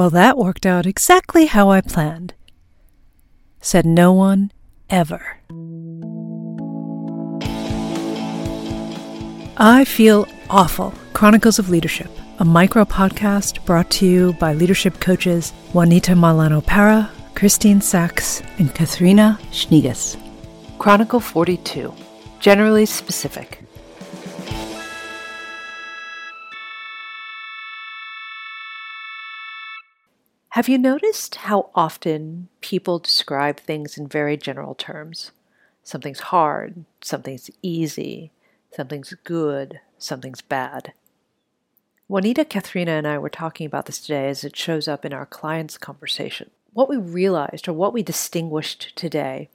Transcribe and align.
Well, 0.00 0.08
that 0.08 0.38
worked 0.38 0.64
out 0.64 0.86
exactly 0.86 1.44
how 1.44 1.68
I 1.68 1.82
planned. 1.82 2.32
Said 3.60 3.84
no 3.84 4.14
one 4.14 4.50
ever. 4.88 5.36
I 9.58 9.84
Feel 9.84 10.26
Awful 10.48 10.94
Chronicles 11.12 11.58
of 11.58 11.68
Leadership, 11.68 12.10
a 12.38 12.46
micro 12.46 12.86
podcast 12.86 13.62
brought 13.66 13.90
to 13.90 14.06
you 14.06 14.32
by 14.40 14.54
leadership 14.54 15.00
coaches 15.00 15.52
Juanita 15.74 16.12
Malano 16.12 16.64
Para, 16.64 17.10
Christine 17.34 17.82
Sachs, 17.82 18.40
and 18.58 18.74
Katharina 18.74 19.38
Schneegas. 19.52 20.16
Chronicle 20.78 21.20
42 21.20 21.92
Generally 22.38 22.86
Specific. 22.86 23.62
Have 30.54 30.68
you 30.68 30.78
noticed 30.78 31.36
how 31.36 31.70
often 31.76 32.48
people 32.60 32.98
describe 32.98 33.60
things 33.60 33.96
in 33.96 34.08
very 34.08 34.36
general 34.36 34.74
terms? 34.74 35.30
Something's 35.84 36.18
hard, 36.18 36.86
something's 37.00 37.50
easy, 37.62 38.32
something's 38.74 39.14
good, 39.22 39.78
something's 39.96 40.42
bad. 40.42 40.92
Juanita, 42.08 42.44
Katharina, 42.44 42.90
and 42.90 43.06
I 43.06 43.16
were 43.16 43.30
talking 43.30 43.64
about 43.64 43.86
this 43.86 44.00
today 44.00 44.28
as 44.28 44.42
it 44.42 44.56
shows 44.56 44.88
up 44.88 45.04
in 45.04 45.12
our 45.12 45.24
clients' 45.24 45.78
conversation. 45.78 46.50
What 46.72 46.88
we 46.88 46.96
realized, 46.96 47.68
or 47.68 47.72
what 47.72 47.92
we 47.92 48.02
distinguished 48.02 48.96
today, 48.96 49.50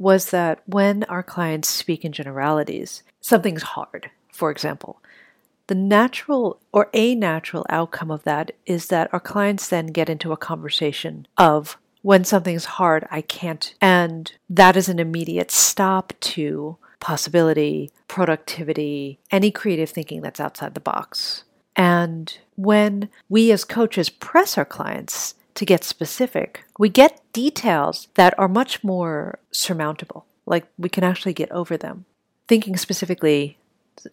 was 0.00 0.30
that 0.30 0.62
when 0.66 1.04
our 1.04 1.22
clients 1.22 1.68
speak 1.68 2.04
in 2.04 2.10
generalities, 2.10 3.04
something's 3.20 3.62
hard, 3.62 4.10
for 4.32 4.50
example. 4.50 5.00
The 5.70 5.76
natural 5.76 6.58
or 6.72 6.90
a 6.92 7.14
natural 7.14 7.64
outcome 7.68 8.10
of 8.10 8.24
that 8.24 8.50
is 8.66 8.88
that 8.88 9.08
our 9.12 9.20
clients 9.20 9.68
then 9.68 9.86
get 9.86 10.08
into 10.10 10.32
a 10.32 10.36
conversation 10.36 11.28
of 11.38 11.78
when 12.02 12.24
something's 12.24 12.64
hard, 12.64 13.06
I 13.08 13.20
can't. 13.20 13.72
And 13.80 14.32
that 14.48 14.76
is 14.76 14.88
an 14.88 14.98
immediate 14.98 15.52
stop 15.52 16.12
to 16.22 16.76
possibility, 16.98 17.92
productivity, 18.08 19.20
any 19.30 19.52
creative 19.52 19.90
thinking 19.90 20.22
that's 20.22 20.40
outside 20.40 20.74
the 20.74 20.80
box. 20.80 21.44
And 21.76 22.36
when 22.56 23.08
we 23.28 23.52
as 23.52 23.62
coaches 23.64 24.10
press 24.10 24.58
our 24.58 24.64
clients 24.64 25.36
to 25.54 25.64
get 25.64 25.84
specific, 25.84 26.64
we 26.80 26.88
get 26.88 27.22
details 27.32 28.08
that 28.14 28.36
are 28.40 28.48
much 28.48 28.82
more 28.82 29.38
surmountable. 29.52 30.26
Like 30.46 30.66
we 30.76 30.88
can 30.88 31.04
actually 31.04 31.34
get 31.34 31.52
over 31.52 31.76
them. 31.76 32.06
Thinking 32.48 32.76
specifically, 32.76 33.56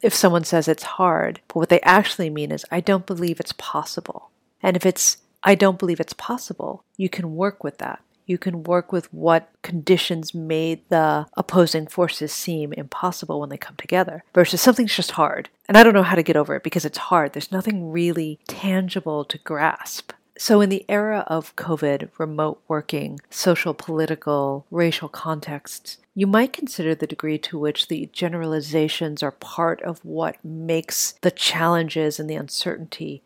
if 0.02 0.14
someone 0.14 0.44
says 0.44 0.68
it's 0.68 0.84
hard, 0.84 1.42
but 1.48 1.56
what 1.56 1.70
they 1.70 1.82
actually 1.82 2.30
mean 2.30 2.52
is, 2.52 2.66
I 2.72 2.80
don't 2.80 3.06
believe 3.06 3.40
it's 3.40 3.54
possible. 3.58 4.30
And 4.62 4.76
if 4.76 4.86
it's, 4.86 5.18
I 5.44 5.56
don't 5.56 5.80
believe 5.80 6.00
it's 6.00 6.14
possible, 6.14 6.84
you 6.98 7.10
can 7.10 7.36
work 7.36 7.64
with 7.64 7.78
that 7.80 8.02
you 8.28 8.38
can 8.38 8.64
work 8.64 8.92
with 8.92 9.12
what 9.12 9.50
conditions 9.64 10.36
made 10.36 10.82
the 10.90 11.26
opposing 11.36 11.88
forces 11.88 12.32
seem 12.32 12.74
impossible 12.74 13.40
when 13.40 13.50
they 13.50 13.58
come 13.58 13.78
together 13.78 14.24
versus 14.34 14.62
something's 14.62 14.96
just 14.96 15.12
hard. 15.12 15.50
And 15.68 15.78
I 15.78 15.84
don't 15.84 15.94
know 15.94 16.04
how 16.04 16.16
to 16.16 16.24
get 16.24 16.36
over 16.36 16.56
it 16.56 16.64
because 16.64 16.86
it's 16.86 16.98
hard. 16.98 17.34
There's 17.34 17.52
nothing 17.52 17.90
really 17.90 18.40
tangible 18.48 19.26
to 19.26 19.38
grasp. 19.40 20.12
So, 20.38 20.62
in 20.62 20.70
the 20.70 20.86
era 20.88 21.24
of 21.26 21.56
COVID, 21.56 22.10
remote 22.20 22.62
working, 22.68 23.20
social, 23.32 23.74
political, 23.74 24.68
racial 24.70 25.10
contexts, 25.10 25.98
you 26.18 26.26
might 26.26 26.52
consider 26.52 26.96
the 26.96 27.06
degree 27.06 27.38
to 27.38 27.60
which 27.60 27.90
the 27.90 28.10
generalizations 28.12 29.22
are 29.22 29.34
part 29.34 29.80
of 29.84 30.04
what 30.04 30.44
makes 30.44 31.14
the 31.22 31.30
challenges 31.30 32.20
and 32.20 32.28
the 32.28 32.34
uncertainty 32.34 33.22